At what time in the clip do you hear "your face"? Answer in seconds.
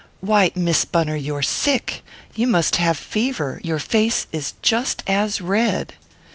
3.63-4.25